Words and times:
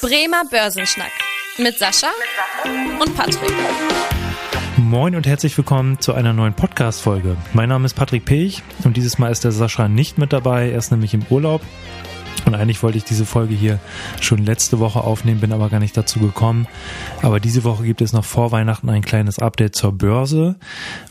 Bremer 0.00 0.44
Börsenschnack 0.48 1.10
mit 1.58 1.76
Sascha 1.76 2.06
und 3.00 3.16
Patrick. 3.16 3.52
Moin 4.76 5.16
und 5.16 5.26
herzlich 5.26 5.58
willkommen 5.58 5.98
zu 5.98 6.14
einer 6.14 6.32
neuen 6.32 6.54
Podcast-Folge. 6.54 7.36
Mein 7.52 7.68
Name 7.68 7.84
ist 7.84 7.94
Patrick 7.94 8.24
Pech 8.24 8.62
und 8.84 8.96
dieses 8.96 9.18
Mal 9.18 9.32
ist 9.32 9.42
der 9.42 9.50
Sascha 9.50 9.88
nicht 9.88 10.16
mit 10.16 10.32
dabei. 10.32 10.70
Er 10.70 10.78
ist 10.78 10.92
nämlich 10.92 11.14
im 11.14 11.26
Urlaub 11.30 11.62
und 12.46 12.54
eigentlich 12.54 12.82
wollte 12.82 12.98
ich 12.98 13.04
diese 13.04 13.26
Folge 13.26 13.54
hier 13.54 13.78
schon 14.20 14.44
letzte 14.44 14.78
Woche 14.78 15.00
aufnehmen, 15.00 15.40
bin 15.40 15.52
aber 15.52 15.68
gar 15.68 15.80
nicht 15.80 15.96
dazu 15.96 16.18
gekommen. 16.20 16.66
Aber 17.22 17.40
diese 17.40 17.64
Woche 17.64 17.84
gibt 17.84 18.00
es 18.00 18.12
noch 18.12 18.24
vor 18.24 18.52
Weihnachten 18.52 18.88
ein 18.88 19.02
kleines 19.02 19.38
Update 19.38 19.74
zur 19.74 19.92
Börse. 19.92 20.56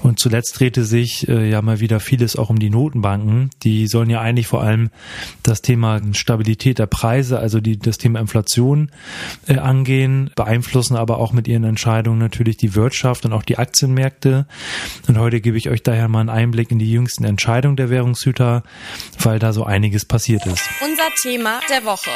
Und 0.02 0.20
zuletzt 0.20 0.60
drehte 0.60 0.84
sich 0.84 1.28
äh, 1.28 1.50
ja 1.50 1.62
mal 1.62 1.80
wieder 1.80 2.00
vieles 2.00 2.36
auch 2.36 2.50
um 2.50 2.60
die 2.60 2.70
Notenbanken. 2.70 3.50
Die 3.64 3.88
sollen 3.88 4.10
ja 4.10 4.22
eigentlich 4.22 4.48
vor 4.48 4.64
allem 4.64 4.90
das 5.44 5.62
Thema 5.62 6.02
Stabilität 6.14 6.80
der 6.80 6.88
Preise, 6.88 7.40
also 7.40 7.60
die, 7.60 7.78
das 7.78 7.98
Thema 7.98 8.20
Inflation 8.20 8.92
äh, 9.48 9.58
angehen, 9.58 10.32
beeinflussen 10.36 10.96
aber 10.96 11.18
auch 11.20 11.34
mit 11.34 11.48
ihren 11.48 11.64
Entscheidungen 11.64 12.20
natürlich 12.20 12.58
die 12.58 12.76
Wirtschaft 12.76 13.26
und 13.26 13.34
auch 13.34 13.44
die 13.44 13.58
Aktienmärkte. 13.58 14.48
Und 15.08 15.18
heute 15.18 15.42
gebe 15.42 15.58
ich 15.58 15.70
euch 15.70 15.84
daher 15.84 16.08
mal 16.08 16.22
einen 16.22 16.30
Einblick 16.30 16.72
in 16.72 16.80
die 16.80 16.92
jüngsten 16.92 17.24
Entscheidungen 17.24 17.76
der 17.76 17.90
Währungshüter, 17.90 18.64
weil 19.20 19.40
da 19.40 19.54
so 19.54 19.64
einiges 19.64 20.06
passiert 20.06 20.46
ist. 20.46 20.62
Unser 20.84 21.10
Thema 21.22 21.62
der 21.68 21.84
Woche. 21.84 22.12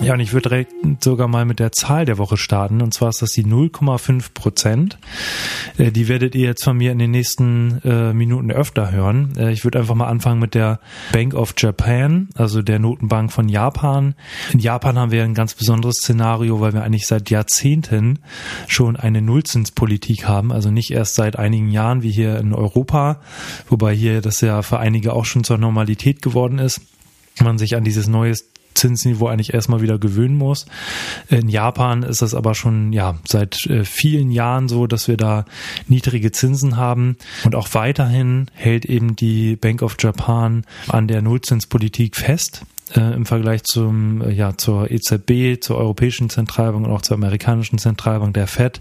Ja, 0.00 0.14
und 0.14 0.20
ich 0.20 0.32
würde 0.32 0.48
direkt 0.48 0.72
sogar 1.02 1.26
mal 1.26 1.44
mit 1.44 1.58
der 1.58 1.72
Zahl 1.72 2.04
der 2.04 2.18
Woche 2.18 2.36
starten. 2.36 2.82
Und 2.82 2.94
zwar 2.94 3.08
ist 3.08 3.20
das 3.20 3.32
die 3.32 3.44
0,5 3.44 4.32
Prozent. 4.32 4.98
Äh, 5.76 5.90
die 5.90 6.06
werdet 6.06 6.36
ihr 6.36 6.46
jetzt 6.46 6.62
von 6.62 6.76
mir 6.76 6.92
in 6.92 6.98
den 6.98 7.10
nächsten 7.10 7.82
äh, 7.84 8.12
Minuten 8.12 8.52
öfter 8.52 8.92
hören. 8.92 9.32
Äh, 9.36 9.52
ich 9.52 9.64
würde 9.64 9.80
einfach 9.80 9.96
mal 9.96 10.06
anfangen 10.06 10.38
mit 10.38 10.54
der 10.54 10.78
Bank 11.12 11.34
of 11.34 11.54
Japan, 11.58 12.28
also 12.36 12.62
der 12.62 12.78
Notenbank 12.78 13.32
von 13.32 13.48
Japan. 13.48 14.14
In 14.52 14.60
Japan 14.60 14.98
haben 14.98 15.10
wir 15.10 15.24
ein 15.24 15.34
ganz 15.34 15.54
besonderes 15.54 15.96
Szenario, 15.96 16.60
weil 16.60 16.74
wir 16.74 16.84
eigentlich 16.84 17.08
seit 17.08 17.28
Jahrzehnten 17.28 18.20
schon 18.68 18.96
eine 18.96 19.20
Nullzinspolitik 19.20 20.28
haben. 20.28 20.52
Also 20.52 20.70
nicht 20.70 20.92
erst 20.92 21.16
seit 21.16 21.36
einigen 21.36 21.70
Jahren 21.70 22.02
wie 22.02 22.12
hier 22.12 22.38
in 22.38 22.54
Europa, 22.54 23.20
wobei 23.68 23.94
hier 23.94 24.20
das 24.20 24.40
ja 24.42 24.62
für 24.62 24.78
einige 24.78 25.12
auch 25.12 25.24
schon 25.24 25.42
zur 25.42 25.58
Normalität 25.58 26.22
geworden 26.22 26.58
ist 26.58 26.80
man 27.44 27.58
sich 27.58 27.76
an 27.76 27.84
dieses 27.84 28.08
neue 28.08 28.34
Zinsniveau 28.74 29.26
eigentlich 29.26 29.54
erstmal 29.54 29.80
wieder 29.82 29.98
gewöhnen 29.98 30.36
muss. 30.36 30.66
In 31.28 31.48
Japan 31.48 32.02
ist 32.02 32.22
es 32.22 32.34
aber 32.34 32.54
schon 32.54 32.92
ja 32.92 33.16
seit 33.26 33.66
äh, 33.66 33.84
vielen 33.84 34.30
Jahren 34.30 34.68
so, 34.68 34.86
dass 34.86 35.08
wir 35.08 35.16
da 35.16 35.44
niedrige 35.86 36.32
Zinsen 36.32 36.76
haben 36.76 37.16
und 37.44 37.54
auch 37.54 37.68
weiterhin 37.72 38.46
hält 38.54 38.84
eben 38.84 39.16
die 39.16 39.56
Bank 39.56 39.82
of 39.82 39.96
Japan 39.98 40.64
an 40.88 41.08
der 41.08 41.22
Nullzinspolitik 41.22 42.16
fest 42.16 42.62
äh, 42.96 43.14
im 43.14 43.26
Vergleich 43.26 43.64
zum, 43.64 44.22
äh, 44.22 44.30
ja, 44.32 44.56
zur 44.56 44.90
EZB, 44.90 45.60
zur 45.60 45.78
Europäischen 45.78 46.30
Zentralbank 46.30 46.86
und 46.86 46.92
auch 46.92 47.02
zur 47.02 47.16
amerikanischen 47.16 47.78
Zentralbank, 47.78 48.34
der 48.34 48.46
Fed, 48.46 48.80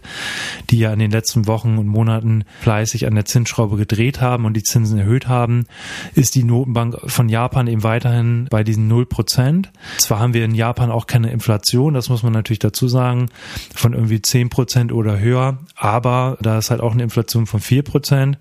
die 0.70 0.80
ja 0.80 0.94
in 0.94 1.00
den 1.00 1.12
letzten 1.12 1.48
Wochen 1.48 1.78
und 1.78 1.88
Monaten 1.88 2.44
fleißig 2.62 3.08
an 3.08 3.16
der 3.16 3.26
Zinsschraube 3.26 3.78
gedreht 3.78 4.22
haben 4.22 4.46
und 4.46 4.54
die 4.54 4.64
Zinsen 4.64 4.98
erhöht 4.98 5.28
haben, 5.28 5.66
ist 6.14 6.36
die 6.36 6.44
Notenbank 6.44 6.98
von 7.06 7.30
Japan 7.30 7.68
eben 7.68 7.84
weiterhin 7.84 8.48
bei 8.50 8.64
diesen 8.64 8.88
0 8.88 9.06
Prozent. 9.06 9.72
Zwar 9.98 10.20
haben 10.20 10.34
wir 10.34 10.46
in 10.46 10.56
Japan 10.56 10.92
auch 10.92 11.08
keine 11.08 11.32
Inflation, 11.32 11.94
das 11.94 12.10
muss 12.10 12.24
man 12.24 12.34
natürlich 12.34 12.60
dazu 12.60 12.88
sagen, 12.88 13.30
von 13.74 13.94
irgendwie 13.94 14.22
10 14.22 14.50
Prozent 14.50 14.92
oder 14.92 15.20
höher, 15.20 15.60
aber 15.76 16.38
da 16.42 16.58
ist 16.58 16.72
halt 16.72 16.82
auch 16.82 16.94
eine 16.94 17.04
Inflation 17.04 17.46
von 17.46 17.60
4 17.60 17.84
Prozent 17.84 18.38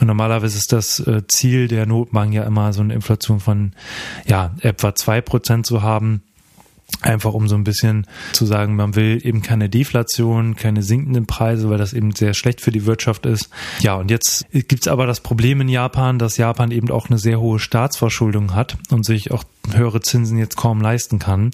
und 0.00 0.06
normalerweise 0.06 0.58
ist 0.58 0.72
das 0.72 1.00
äh, 1.00 1.22
Ziel 1.28 1.68
der 1.68 1.86
Notenbank 1.86 2.34
ja 2.34 2.44
immer 2.44 2.72
so 2.72 2.82
eine 2.82 2.94
Inflation 2.94 3.40
von, 3.40 3.72
ja, 4.26 4.52
etwa 4.60 4.94
zwei 5.02 5.20
Prozent 5.20 5.66
zu 5.66 5.82
haben. 5.82 6.22
Einfach 7.00 7.32
um 7.32 7.48
so 7.48 7.54
ein 7.56 7.64
bisschen 7.64 8.06
zu 8.32 8.44
sagen, 8.44 8.76
man 8.76 8.94
will 8.94 9.18
eben 9.24 9.40
keine 9.40 9.68
Deflation, 9.70 10.56
keine 10.56 10.82
sinkenden 10.82 11.26
Preise, 11.26 11.70
weil 11.70 11.78
das 11.78 11.94
eben 11.94 12.14
sehr 12.14 12.34
schlecht 12.34 12.60
für 12.60 12.70
die 12.70 12.84
Wirtschaft 12.84 13.24
ist. 13.24 13.48
Ja, 13.80 13.94
und 13.94 14.10
jetzt 14.10 14.46
gibt's 14.52 14.88
aber 14.88 15.06
das 15.06 15.20
Problem 15.20 15.60
in 15.62 15.68
Japan, 15.68 16.18
dass 16.18 16.36
Japan 16.36 16.70
eben 16.70 16.90
auch 16.90 17.08
eine 17.08 17.18
sehr 17.18 17.40
hohe 17.40 17.58
Staatsverschuldung 17.58 18.54
hat 18.54 18.76
und 18.90 19.06
sich 19.06 19.30
auch 19.30 19.42
höhere 19.70 20.00
Zinsen 20.00 20.38
jetzt 20.38 20.56
kaum 20.56 20.80
leisten 20.80 21.18
kann. 21.18 21.52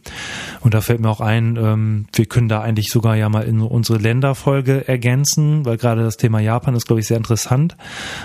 Und 0.61 0.75
da 0.75 0.81
fällt 0.81 1.01
mir 1.01 1.11
auch 1.11 1.21
ein, 1.21 1.57
ähm, 1.57 2.07
wir 2.15 2.27
können 2.27 2.49
da 2.49 2.61
eigentlich 2.61 2.89
sogar 2.89 3.17
ja 3.17 3.29
mal 3.29 3.43
in 3.43 3.61
unsere 3.61 3.99
Länderfolge 3.99 4.89
ergänzen, 4.89 5.65
weil 5.65 5.77
gerade 5.77 6.03
das 6.03 6.17
Thema 6.17 6.41
Japan 6.41 6.75
ist, 6.75 6.87
glaube 6.87 7.01
ich, 7.01 7.07
sehr 7.07 7.17
interessant, 7.17 7.77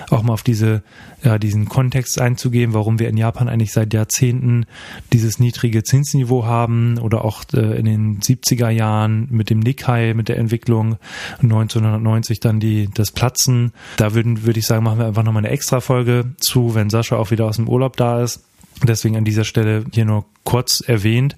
auch 0.09 0.23
mal 0.23 0.33
auf 0.33 0.43
diese, 0.43 0.83
ja, 1.23 1.37
diesen 1.37 1.67
Kontext 1.67 2.19
einzugehen, 2.19 2.73
warum 2.73 2.99
wir 2.99 3.09
in 3.09 3.17
Japan 3.17 3.49
eigentlich 3.49 3.73
seit 3.73 3.93
Jahrzehnten 3.93 4.65
dieses 5.11 5.39
niedrige 5.39 5.83
Zinsniveau 5.83 6.45
haben 6.45 6.97
oder 6.97 7.25
auch 7.25 7.43
äh, 7.53 7.77
in 7.77 7.85
den 7.85 8.19
70er 8.21 8.69
Jahren 8.69 9.27
mit 9.31 9.49
dem 9.49 9.59
Nikkei, 9.59 10.13
mit 10.13 10.29
der 10.29 10.37
Entwicklung 10.37 10.97
1990 11.41 12.39
dann 12.39 12.59
die, 12.59 12.89
das 12.93 13.11
Platzen. 13.11 13.73
Da 13.97 14.13
würden, 14.13 14.43
würde 14.45 14.59
ich 14.59 14.65
sagen, 14.65 14.83
machen 14.83 14.99
wir 14.99 15.07
einfach 15.07 15.23
nochmal 15.23 15.45
eine 15.45 15.53
extra 15.53 15.81
Folge 15.81 16.33
zu, 16.39 16.73
wenn 16.73 16.89
Sascha 16.89 17.17
auch 17.17 17.31
wieder 17.31 17.45
aus 17.45 17.57
dem 17.57 17.67
Urlaub 17.67 17.97
da 17.97 18.23
ist. 18.23 18.43
Deswegen 18.81 19.15
an 19.15 19.25
dieser 19.25 19.43
Stelle 19.43 19.85
hier 19.91 20.05
nur 20.05 20.25
kurz 20.43 20.81
erwähnt. 20.81 21.35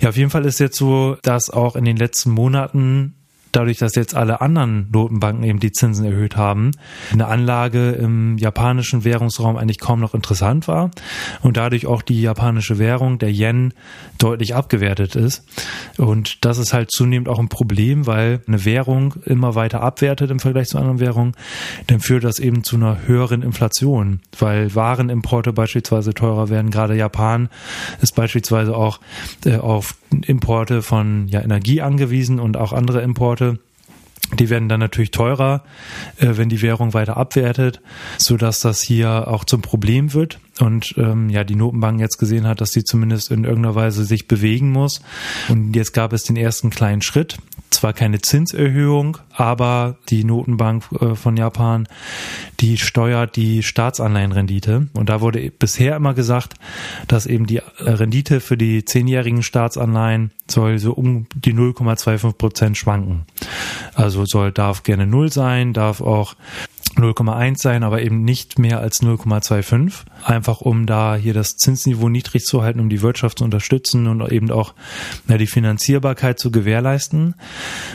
Ja, 0.00 0.10
auf 0.10 0.16
jeden 0.16 0.30
Fall 0.30 0.44
ist 0.44 0.60
jetzt 0.60 0.76
so, 0.76 1.16
dass 1.22 1.50
auch 1.50 1.76
in 1.76 1.84
den 1.84 1.96
letzten 1.96 2.30
Monaten 2.30 3.14
dadurch, 3.56 3.78
dass 3.78 3.94
jetzt 3.94 4.14
alle 4.14 4.40
anderen 4.40 4.88
Notenbanken 4.92 5.44
eben 5.44 5.60
die 5.60 5.72
Zinsen 5.72 6.04
erhöht 6.04 6.36
haben, 6.36 6.72
eine 7.12 7.26
Anlage 7.26 7.92
im 7.92 8.38
japanischen 8.38 9.04
Währungsraum 9.04 9.56
eigentlich 9.56 9.78
kaum 9.78 10.00
noch 10.00 10.14
interessant 10.14 10.68
war 10.68 10.90
und 11.42 11.56
dadurch 11.56 11.86
auch 11.86 12.02
die 12.02 12.20
japanische 12.20 12.78
Währung, 12.78 13.18
der 13.18 13.30
Yen, 13.30 13.74
deutlich 14.18 14.54
abgewertet 14.54 15.16
ist. 15.16 15.44
Und 15.98 16.44
das 16.44 16.58
ist 16.58 16.72
halt 16.72 16.90
zunehmend 16.90 17.28
auch 17.28 17.38
ein 17.38 17.48
Problem, 17.48 18.06
weil 18.06 18.40
eine 18.46 18.64
Währung 18.64 19.14
immer 19.24 19.54
weiter 19.54 19.82
abwertet 19.82 20.30
im 20.30 20.40
Vergleich 20.40 20.68
zu 20.68 20.78
anderen 20.78 21.00
Währungen, 21.00 21.32
dann 21.86 22.00
führt 22.00 22.24
das 22.24 22.38
eben 22.38 22.64
zu 22.64 22.76
einer 22.76 23.06
höheren 23.06 23.42
Inflation, 23.42 24.20
weil 24.38 24.74
Warenimporte 24.74 25.52
beispielsweise 25.52 26.14
teurer 26.14 26.48
werden. 26.48 26.70
Gerade 26.70 26.96
Japan 26.96 27.48
ist 28.00 28.14
beispielsweise 28.14 28.76
auch 28.76 29.00
äh, 29.44 29.56
auf 29.56 29.96
Importe 30.22 30.82
von 30.82 31.28
ja, 31.28 31.40
Energie 31.40 31.82
angewiesen 31.82 32.38
und 32.38 32.56
auch 32.56 32.72
andere 32.72 33.02
Importe. 33.02 33.43
Die 34.38 34.50
werden 34.50 34.68
dann 34.68 34.80
natürlich 34.80 35.10
teurer, 35.10 35.64
äh, 36.16 36.36
wenn 36.36 36.48
die 36.48 36.62
Währung 36.62 36.94
weiter 36.94 37.16
abwertet, 37.16 37.80
so 38.18 38.36
dass 38.36 38.60
das 38.60 38.80
hier 38.80 39.28
auch 39.28 39.44
zum 39.44 39.60
Problem 39.60 40.12
wird 40.14 40.40
und 40.60 40.94
ähm, 40.96 41.28
ja 41.28 41.44
die 41.44 41.54
Notenbank 41.54 42.00
jetzt 42.00 42.18
gesehen 42.18 42.46
hat, 42.46 42.60
dass 42.60 42.72
sie 42.72 42.84
zumindest 42.84 43.30
in 43.30 43.44
irgendeiner 43.44 43.74
Weise 43.74 44.04
sich 44.04 44.26
bewegen 44.26 44.72
muss. 44.72 45.02
Und 45.48 45.76
jetzt 45.76 45.92
gab 45.92 46.12
es 46.12 46.24
den 46.24 46.36
ersten 46.36 46.70
kleinen 46.70 47.02
Schritt 47.02 47.36
zwar 47.74 47.92
keine 47.92 48.20
Zinserhöhung, 48.20 49.18
aber 49.32 49.96
die 50.08 50.24
Notenbank 50.24 50.84
äh, 51.00 51.14
von 51.14 51.36
Japan, 51.36 51.88
die 52.60 52.78
steuert 52.78 53.36
die 53.36 53.62
Staatsanleihenrendite. 53.62 54.88
Und 54.94 55.08
da 55.08 55.20
wurde 55.20 55.50
bisher 55.50 55.96
immer 55.96 56.14
gesagt, 56.14 56.54
dass 57.08 57.26
eben 57.26 57.46
die 57.46 57.58
äh, 57.58 57.62
Rendite 57.78 58.40
für 58.40 58.56
die 58.56 58.84
zehnjährigen 58.84 59.42
Staatsanleihen 59.42 60.30
soll 60.48 60.78
so 60.78 60.92
um 60.92 61.26
die 61.34 61.54
0,25 61.54 62.32
Prozent 62.32 62.76
schwanken. 62.76 63.26
Also 63.94 64.24
soll, 64.24 64.52
darf 64.52 64.82
gerne 64.82 65.06
null 65.06 65.32
sein, 65.32 65.72
darf 65.72 66.00
auch 66.00 66.34
0,1 66.96 67.58
sein, 67.58 67.82
aber 67.82 68.02
eben 68.02 68.24
nicht 68.24 68.58
mehr 68.58 68.80
als 68.80 69.02
0,25. 69.02 69.92
Einfach 70.24 70.60
um 70.60 70.86
da 70.86 71.16
hier 71.16 71.34
das 71.34 71.56
Zinsniveau 71.56 72.08
niedrig 72.08 72.44
zu 72.44 72.62
halten, 72.62 72.80
um 72.80 72.88
die 72.88 73.02
Wirtschaft 73.02 73.38
zu 73.38 73.44
unterstützen 73.44 74.06
und 74.06 74.30
eben 74.32 74.50
auch 74.50 74.74
na, 75.26 75.38
die 75.38 75.46
Finanzierbarkeit 75.46 76.38
zu 76.38 76.50
gewährleisten. 76.50 77.34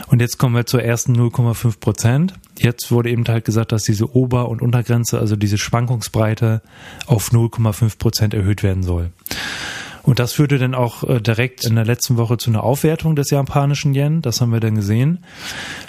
Und 0.08 0.20
jetzt 0.20 0.38
kommen 0.38 0.54
wir 0.54 0.66
zur 0.66 0.82
ersten 0.82 1.16
0,5 1.16 1.80
Prozent. 1.80 2.34
Jetzt 2.58 2.90
wurde 2.90 3.10
eben 3.10 3.24
halt 3.26 3.44
gesagt, 3.44 3.72
dass 3.72 3.84
diese 3.84 4.14
Ober- 4.14 4.48
und 4.48 4.62
Untergrenze, 4.62 5.18
also 5.18 5.36
diese 5.36 5.58
Schwankungsbreite 5.58 6.62
auf 7.06 7.30
0,5 7.30 7.98
Prozent 7.98 8.34
erhöht 8.34 8.62
werden 8.62 8.82
soll. 8.82 9.10
Und 10.02 10.18
das 10.18 10.32
führte 10.32 10.58
dann 10.58 10.74
auch 10.74 11.04
äh, 11.04 11.20
direkt 11.20 11.64
in 11.64 11.74
der 11.74 11.84
letzten 11.84 12.16
Woche 12.16 12.38
zu 12.38 12.50
einer 12.50 12.64
Aufwertung 12.64 13.16
des 13.16 13.30
japanischen 13.30 13.94
Yen. 13.94 14.22
Das 14.22 14.40
haben 14.40 14.52
wir 14.52 14.60
dann 14.60 14.74
gesehen. 14.74 15.24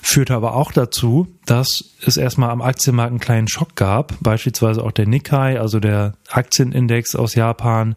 Führte 0.02 0.36
aber 0.36 0.56
auch 0.56 0.72
dazu, 0.72 1.28
dass 1.46 1.96
es 2.06 2.18
erstmal 2.18 2.50
am 2.50 2.62
Aktienmarkt 2.62 3.12
einen 3.12 3.20
kleinen 3.20 3.48
Schock 3.48 3.76
gab. 3.76 4.14
Beispielsweise 4.22 4.84
auch 4.84 4.92
der 4.92 5.08
Nikkei, 5.08 5.60
also 5.60 5.80
der 5.80 6.14
Aktienindex 6.30 7.16
aus 7.16 7.36
Japan, 7.36 7.96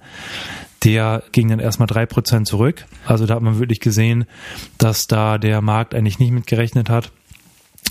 der 0.84 1.22
ging 1.32 1.48
dann 1.48 1.60
erstmal 1.60 1.86
drei 1.86 2.06
Prozent 2.06 2.46
zurück. 2.46 2.84
Also 3.06 3.26
da 3.26 3.34
hat 3.34 3.42
man 3.42 3.58
wirklich 3.58 3.80
gesehen, 3.80 4.26
dass 4.78 5.06
da 5.06 5.38
der 5.38 5.62
Markt 5.62 5.94
eigentlich 5.94 6.18
nicht 6.18 6.30
mitgerechnet 6.30 6.90
hat. 6.90 7.10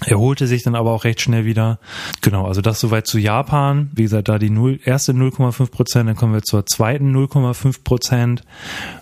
Erholte 0.06 0.48
sich 0.48 0.64
dann 0.64 0.76
aber 0.76 0.92
auch 0.92 1.06
recht 1.06 1.22
schnell 1.22 1.46
wieder. 1.46 1.80
Genau, 2.22 2.46
also 2.46 2.62
das 2.62 2.80
soweit 2.80 3.08
zu 3.08 3.20
Japan. 3.20 3.90
Wie 3.94 4.04
gesagt, 4.04 4.28
da 4.28 4.38
die 4.38 4.50
0, 4.50 4.80
erste 4.84 5.14
0,5 5.14 5.72
Prozent, 5.72 6.10
dann 6.10 6.16
kommen 6.16 6.34
wir 6.34 6.44
zur 6.44 6.66
zweiten 6.66 7.16
0,5 7.16 7.84
Prozent. 7.84 8.44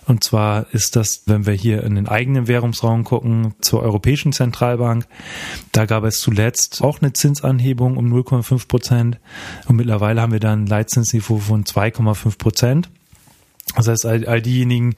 Und 0.06 0.22
zwar 0.22 0.66
ist 0.72 0.94
das, 0.94 1.22
wenn 1.26 1.46
wir 1.46 1.54
hier 1.54 1.82
in 1.82 1.96
den 1.96 2.08
eigenen 2.08 2.46
Währungsraum 2.46 3.04
gucken, 3.04 3.54
zur 3.60 3.82
Europäischen 3.82 4.32
Zentralbank. 4.32 5.06
Da 5.72 5.86
gab 5.86 6.04
es 6.04 6.20
zuletzt 6.20 6.82
auch 6.82 7.00
eine 7.00 7.12
Zinsanhebung 7.12 7.96
um 7.96 8.12
0,5 8.12 8.68
Prozent. 8.68 9.18
Und 9.66 9.76
mittlerweile 9.76 10.20
haben 10.20 10.32
wir 10.32 10.40
dann 10.40 10.64
ein 10.64 10.66
Leitzinsniveau 10.66 11.38
von 11.38 11.64
2,5 11.64 12.38
Prozent. 12.38 12.90
Das 13.74 13.88
heißt, 13.88 14.06
all, 14.06 14.26
all 14.26 14.42
diejenigen, 14.42 14.96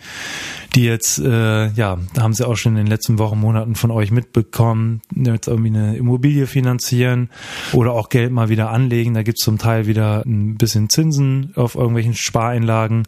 die 0.75 0.84
jetzt, 0.84 1.20
äh, 1.20 1.69
ja, 1.69 1.99
haben 2.19 2.32
sie 2.32 2.46
auch 2.46 2.56
schon 2.56 2.72
in 2.72 2.78
den 2.78 2.87
letzten 2.88 3.19
Wochen, 3.20 3.38
Monaten 3.38 3.76
von 3.76 3.93
euch 3.93 4.11
mitbekommen, 4.11 5.00
jetzt 5.14 5.46
irgendwie 5.46 5.69
eine 5.69 5.96
Immobilie 5.96 6.49
finanzieren 6.49 7.31
oder 7.72 7.93
auch 7.93 8.08
Geld 8.08 8.32
mal 8.32 8.49
wieder 8.49 8.70
anlegen. 8.70 9.14
Da 9.14 9.22
gibt's 9.22 9.44
zum 9.44 9.58
Teil 9.58 9.87
wieder 9.87 10.25
ein 10.26 10.56
bisschen 10.56 10.88
Zinsen 10.88 11.52
auf 11.55 11.76
irgendwelchen 11.76 12.14
Spareinlagen 12.14 13.06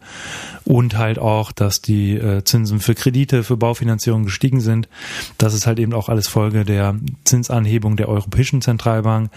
und 0.64 0.96
halt 0.96 1.18
auch, 1.18 1.50
dass 1.50 1.80
die 1.80 2.14
äh, 2.14 2.44
Zinsen 2.44 2.78
für 2.78 2.94
Kredite, 2.94 3.42
für 3.42 3.56
Baufinanzierung 3.56 4.24
gestiegen 4.24 4.60
sind. 4.60 4.88
Das 5.38 5.54
ist 5.54 5.66
halt 5.66 5.80
eben 5.80 5.94
auch 5.94 6.08
alles 6.08 6.28
Folge 6.28 6.64
der 6.64 6.94
Zinsanhebung 7.24 7.96
der 7.96 8.08
Europäischen 8.08 8.62
Zentralbank. 8.62 9.30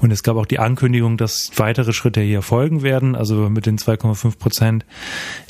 Und 0.00 0.10
es 0.10 0.24
gab 0.24 0.36
auch 0.36 0.46
die 0.46 0.58
Ankündigung, 0.58 1.16
dass 1.16 1.52
weitere 1.56 1.92
Schritte 1.92 2.20
hier 2.20 2.42
folgen 2.42 2.82
werden. 2.82 3.14
Also 3.14 3.48
mit 3.48 3.66
den 3.66 3.78
2,5 3.78 4.38
Prozent 4.38 4.86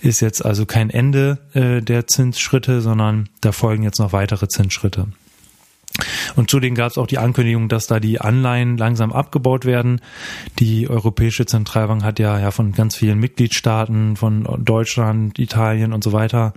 ist 0.02 0.15
jetzt 0.20 0.44
also 0.44 0.66
kein 0.66 0.90
Ende 0.90 1.38
äh, 1.52 1.80
der 1.82 2.06
Zinsschritte, 2.06 2.80
sondern 2.80 3.28
da 3.40 3.52
folgen 3.52 3.82
jetzt 3.82 3.98
noch 3.98 4.12
weitere 4.12 4.48
Zinsschritte. 4.48 5.08
Und 6.34 6.50
zudem 6.50 6.74
gab 6.74 6.90
es 6.90 6.98
auch 6.98 7.06
die 7.06 7.18
Ankündigung, 7.18 7.68
dass 7.68 7.86
da 7.86 8.00
die 8.00 8.20
Anleihen 8.20 8.76
langsam 8.76 9.12
abgebaut 9.12 9.64
werden. 9.64 10.00
Die 10.58 10.88
Europäische 10.90 11.46
Zentralbank 11.46 12.02
hat 12.02 12.18
ja, 12.18 12.38
ja 12.38 12.50
von 12.50 12.72
ganz 12.72 12.96
vielen 12.96 13.18
Mitgliedstaaten, 13.18 14.16
von 14.16 14.46
Deutschland, 14.58 15.38
Italien 15.38 15.92
und 15.92 16.04
so 16.04 16.12
weiter, 16.12 16.52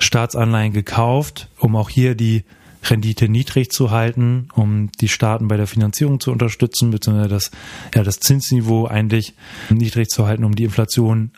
Staatsanleihen 0.00 0.72
gekauft, 0.72 1.48
um 1.58 1.76
auch 1.76 1.88
hier 1.88 2.14
die 2.14 2.44
Rendite 2.82 3.28
niedrig 3.28 3.70
zu 3.70 3.90
halten, 3.90 4.48
um 4.54 4.90
die 5.00 5.08
Staaten 5.08 5.48
bei 5.48 5.56
der 5.56 5.66
Finanzierung 5.66 6.18
zu 6.18 6.32
unterstützen, 6.32 6.90
beziehungsweise 6.90 7.28
das, 7.28 7.50
ja, 7.94 8.02
das 8.02 8.20
Zinsniveau 8.20 8.86
eigentlich 8.86 9.34
niedrig 9.68 10.08
zu 10.08 10.26
halten, 10.26 10.44
um 10.44 10.54
die 10.54 10.64
Inflation 10.64 11.30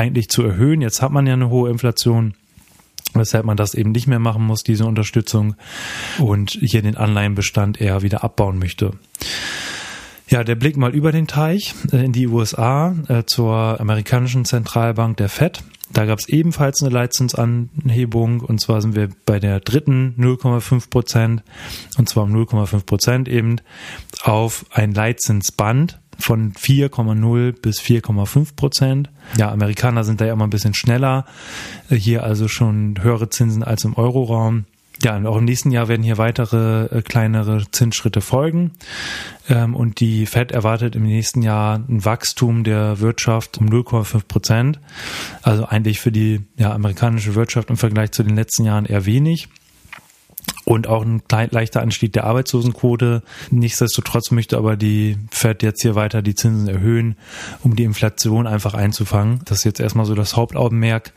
eigentlich 0.00 0.28
zu 0.28 0.42
erhöhen. 0.42 0.80
Jetzt 0.80 1.02
hat 1.02 1.12
man 1.12 1.26
ja 1.26 1.34
eine 1.34 1.50
hohe 1.50 1.70
Inflation 1.70 2.34
weshalb 3.14 3.44
man 3.44 3.56
das 3.56 3.74
eben 3.74 3.90
nicht 3.90 4.06
mehr 4.06 4.20
machen 4.20 4.44
muss, 4.44 4.62
diese 4.62 4.86
Unterstützung 4.86 5.56
und 6.18 6.50
hier 6.60 6.80
den 6.80 6.96
Anleihenbestand 6.96 7.80
eher 7.80 8.02
wieder 8.02 8.22
abbauen 8.22 8.58
möchte. 8.58 8.92
Ja, 10.28 10.44
der 10.44 10.54
Blick 10.54 10.76
mal 10.76 10.94
über 10.94 11.10
den 11.10 11.26
Teich 11.26 11.74
äh, 11.92 12.04
in 12.04 12.12
die 12.12 12.28
USA 12.28 12.94
äh, 13.08 13.24
zur 13.24 13.80
amerikanischen 13.80 14.44
Zentralbank 14.44 15.16
der 15.16 15.28
Fed. 15.28 15.64
Da 15.92 16.04
gab 16.04 16.20
es 16.20 16.28
ebenfalls 16.28 16.82
eine 16.82 16.94
Leitzinsanhebung 16.94 18.40
und 18.40 18.60
zwar 18.60 18.80
sind 18.80 18.94
wir 18.94 19.08
bei 19.26 19.40
der 19.40 19.58
dritten 19.58 20.14
0,5 20.16 20.88
Prozent 20.88 21.42
und 21.98 22.08
zwar 22.08 22.24
um 22.24 22.32
0,5 22.32 22.86
Prozent 22.86 23.28
eben 23.28 23.56
auf 24.22 24.66
ein 24.70 24.94
Leitzinsband 24.94 25.99
von 26.20 26.52
4,0 26.52 27.60
bis 27.60 27.80
4,5 27.80 28.54
Prozent. 28.56 29.10
Ja, 29.36 29.50
Amerikaner 29.50 30.04
sind 30.04 30.20
da 30.20 30.26
ja 30.26 30.32
immer 30.32 30.46
ein 30.46 30.50
bisschen 30.50 30.74
schneller. 30.74 31.24
Äh, 31.88 31.96
hier 31.96 32.24
also 32.24 32.48
schon 32.48 33.02
höhere 33.02 33.30
Zinsen 33.30 33.62
als 33.62 33.84
im 33.84 33.94
Euroraum. 33.94 34.64
Ja, 35.02 35.16
und 35.16 35.26
auch 35.26 35.38
im 35.38 35.46
nächsten 35.46 35.70
Jahr 35.70 35.88
werden 35.88 36.02
hier 36.02 36.18
weitere 36.18 36.84
äh, 36.86 37.02
kleinere 37.02 37.64
Zinsschritte 37.70 38.20
folgen. 38.20 38.72
Ähm, 39.48 39.74
und 39.74 40.00
die 40.00 40.26
Fed 40.26 40.52
erwartet 40.52 40.94
im 40.94 41.04
nächsten 41.04 41.40
Jahr 41.40 41.76
ein 41.76 42.04
Wachstum 42.04 42.64
der 42.64 43.00
Wirtschaft 43.00 43.58
um 43.58 43.66
0,5 43.66 44.26
Prozent. 44.28 44.80
Also 45.42 45.64
eigentlich 45.64 46.00
für 46.00 46.12
die 46.12 46.42
ja, 46.56 46.72
amerikanische 46.72 47.34
Wirtschaft 47.34 47.70
im 47.70 47.78
Vergleich 47.78 48.10
zu 48.10 48.22
den 48.22 48.36
letzten 48.36 48.64
Jahren 48.64 48.84
eher 48.84 49.06
wenig 49.06 49.48
und 50.64 50.86
auch 50.86 51.04
ein 51.04 51.22
leichter 51.28 51.80
Anstieg 51.80 52.12
der 52.12 52.24
Arbeitslosenquote. 52.24 53.22
Nichtsdestotrotz 53.50 54.30
möchte 54.30 54.56
aber 54.56 54.76
die 54.76 55.16
Fed 55.30 55.62
jetzt 55.62 55.82
hier 55.82 55.94
weiter 55.94 56.22
die 56.22 56.34
Zinsen 56.34 56.68
erhöhen, 56.68 57.16
um 57.62 57.76
die 57.76 57.84
Inflation 57.84 58.46
einfach 58.46 58.74
einzufangen. 58.74 59.40
Das 59.46 59.58
ist 59.58 59.64
jetzt 59.64 59.80
erstmal 59.80 60.06
so 60.06 60.14
das 60.14 60.36
Hauptaugenmerk. 60.36 61.12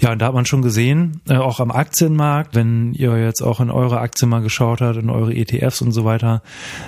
Ja, 0.00 0.12
und 0.12 0.18
da 0.20 0.26
hat 0.26 0.34
man 0.34 0.46
schon 0.46 0.62
gesehen, 0.62 1.20
äh, 1.28 1.36
auch 1.36 1.60
am 1.60 1.70
Aktienmarkt, 1.70 2.54
wenn 2.54 2.94
ihr 2.94 3.18
jetzt 3.18 3.42
auch 3.42 3.60
in 3.60 3.70
eure 3.70 4.00
Aktien 4.00 4.30
mal 4.30 4.40
geschaut 4.40 4.80
habt, 4.80 4.96
in 4.96 5.10
eure 5.10 5.34
ETFs 5.34 5.82
und 5.82 5.92
so 5.92 6.06
weiter, 6.06 6.42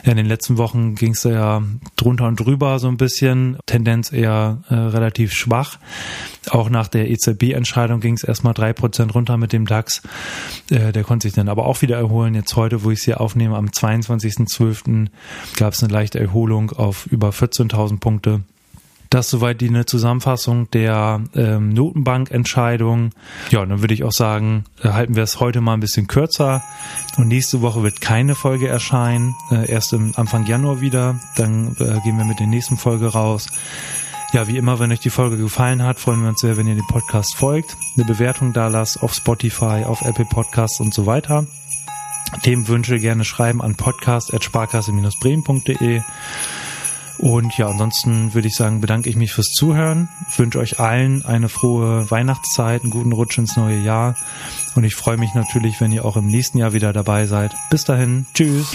ja, 0.04 0.12
in 0.12 0.16
den 0.16 0.26
letzten 0.26 0.56
Wochen 0.56 0.94
ging 0.94 1.12
es 1.12 1.24
ja 1.24 1.62
drunter 1.96 2.26
und 2.26 2.40
drüber 2.40 2.78
so 2.78 2.88
ein 2.88 2.96
bisschen, 2.96 3.58
Tendenz 3.66 4.12
eher 4.12 4.62
äh, 4.70 4.74
relativ 4.74 5.32
schwach. 5.34 5.78
Auch 6.50 6.70
nach 6.70 6.88
der 6.88 7.10
EZB-Entscheidung 7.10 8.00
ging 8.00 8.14
es 8.14 8.24
erstmal 8.24 8.54
drei 8.54 8.72
Prozent 8.72 9.14
runter 9.14 9.36
mit 9.36 9.52
dem 9.52 9.66
DAX. 9.66 10.02
Äh, 10.70 10.92
der 10.92 11.04
konnte 11.04 11.28
sich 11.28 11.34
dann 11.34 11.50
aber 11.50 11.66
auch 11.66 11.81
wieder 11.82 11.96
erholen. 11.96 12.34
Jetzt 12.34 12.56
heute, 12.56 12.84
wo 12.84 12.90
ich 12.90 13.00
es 13.00 13.04
hier 13.04 13.20
aufnehme, 13.20 13.56
am 13.56 13.66
22.12. 13.66 15.08
gab 15.56 15.74
es 15.74 15.82
eine 15.82 15.92
leichte 15.92 16.20
Erholung 16.20 16.70
auf 16.70 17.06
über 17.06 17.30
14.000 17.30 18.00
Punkte. 18.00 18.40
Das 19.12 19.28
soweit 19.28 19.60
die 19.60 19.68
eine 19.68 19.84
Zusammenfassung 19.84 20.70
der 20.70 21.20
ähm, 21.34 21.74
Notenbankentscheidung. 21.74 23.10
Ja, 23.50 23.66
dann 23.66 23.82
würde 23.82 23.92
ich 23.92 24.04
auch 24.04 24.12
sagen, 24.12 24.64
äh, 24.82 24.88
halten 24.88 25.16
wir 25.16 25.22
es 25.22 25.38
heute 25.38 25.60
mal 25.60 25.74
ein 25.74 25.80
bisschen 25.80 26.06
kürzer. 26.06 26.62
Und 27.18 27.28
nächste 27.28 27.60
Woche 27.60 27.82
wird 27.82 28.00
keine 28.00 28.34
Folge 28.34 28.68
erscheinen. 28.68 29.34
Äh, 29.50 29.70
erst 29.70 29.92
im 29.92 30.14
Anfang 30.16 30.46
Januar 30.46 30.80
wieder. 30.80 31.20
Dann 31.36 31.76
äh, 31.78 32.00
gehen 32.04 32.16
wir 32.16 32.24
mit 32.24 32.40
der 32.40 32.46
nächsten 32.46 32.78
Folge 32.78 33.08
raus. 33.08 33.48
Ja, 34.32 34.48
wie 34.48 34.56
immer, 34.56 34.80
wenn 34.80 34.90
euch 34.90 35.00
die 35.00 35.10
Folge 35.10 35.36
gefallen 35.36 35.82
hat, 35.82 36.00
freuen 36.00 36.22
wir 36.22 36.30
uns 36.30 36.40
sehr, 36.40 36.56
wenn 36.56 36.66
ihr 36.66 36.74
dem 36.74 36.86
Podcast 36.86 37.36
folgt, 37.36 37.76
eine 37.96 38.06
Bewertung 38.06 38.54
da 38.54 38.68
lasst 38.68 39.02
auf 39.02 39.12
Spotify, 39.12 39.84
auf 39.84 40.00
Apple 40.00 40.24
Podcasts 40.24 40.80
und 40.80 40.94
so 40.94 41.04
weiter. 41.04 41.46
Themenwünsche 42.42 42.98
gerne 42.98 43.26
schreiben 43.26 43.60
an 43.60 43.74
podcast.sparkasse-bremen.de. 43.74 46.00
Und 47.18 47.58
ja, 47.58 47.68
ansonsten 47.68 48.32
würde 48.32 48.48
ich 48.48 48.56
sagen, 48.56 48.80
bedanke 48.80 49.10
ich 49.10 49.16
mich 49.16 49.34
fürs 49.34 49.52
Zuhören, 49.52 50.08
wünsche 50.36 50.60
euch 50.60 50.80
allen 50.80 51.26
eine 51.26 51.50
frohe 51.50 52.10
Weihnachtszeit, 52.10 52.80
einen 52.82 52.90
guten 52.90 53.12
Rutsch 53.12 53.36
ins 53.36 53.56
neue 53.56 53.78
Jahr. 53.78 54.16
Und 54.74 54.84
ich 54.84 54.94
freue 54.94 55.18
mich 55.18 55.34
natürlich, 55.34 55.82
wenn 55.82 55.92
ihr 55.92 56.06
auch 56.06 56.16
im 56.16 56.26
nächsten 56.26 56.56
Jahr 56.56 56.72
wieder 56.72 56.94
dabei 56.94 57.26
seid. 57.26 57.54
Bis 57.70 57.84
dahin, 57.84 58.24
tschüss. 58.34 58.74